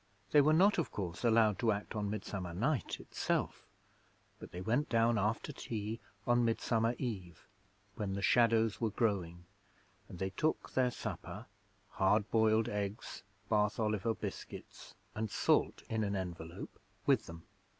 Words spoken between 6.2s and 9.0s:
on Midsummer Eve, when the shadows were